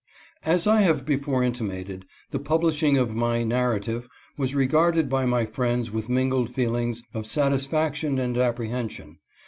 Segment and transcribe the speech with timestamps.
[0.47, 5.91] AS I have before intimated, the publishing of my" Narrative" was regarded by my friends
[5.91, 9.19] with mingled feelings of satisfaction and apprehension.